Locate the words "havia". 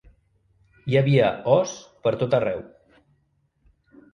1.01-1.27